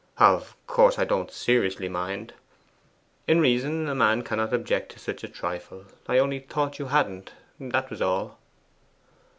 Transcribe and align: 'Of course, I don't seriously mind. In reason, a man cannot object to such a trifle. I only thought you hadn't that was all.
'Of 0.17 0.55
course, 0.65 0.97
I 0.97 1.03
don't 1.05 1.29
seriously 1.29 1.87
mind. 1.87 2.33
In 3.27 3.39
reason, 3.39 3.87
a 3.87 3.93
man 3.93 4.23
cannot 4.23 4.51
object 4.51 4.91
to 4.93 4.99
such 4.99 5.23
a 5.23 5.27
trifle. 5.27 5.83
I 6.07 6.17
only 6.17 6.39
thought 6.39 6.79
you 6.79 6.85
hadn't 6.87 7.33
that 7.59 7.91
was 7.91 8.01
all. 8.01 8.39